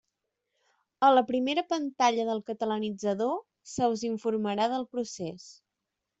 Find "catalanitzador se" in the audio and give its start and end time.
2.47-3.93